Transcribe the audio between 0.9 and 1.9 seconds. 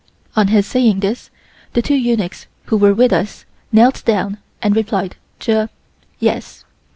this, the